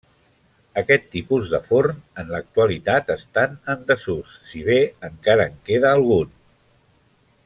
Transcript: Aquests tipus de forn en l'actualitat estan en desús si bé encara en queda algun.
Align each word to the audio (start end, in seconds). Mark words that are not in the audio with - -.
Aquests 0.81 1.11
tipus 1.15 1.51
de 1.51 1.59
forn 1.67 1.99
en 2.23 2.31
l'actualitat 2.35 3.13
estan 3.17 3.53
en 3.75 3.85
desús 3.93 4.33
si 4.53 4.63
bé 4.71 4.81
encara 5.11 5.47
en 5.53 5.61
queda 5.69 5.93
algun. 5.99 6.35